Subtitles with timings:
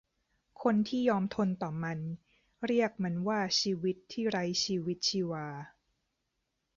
[0.61, 1.99] คนที่ยอมทนต่อมัน
[2.65, 5.47] เรียกมีนว่าชีวิตที่ไร้ชีวิตชีวา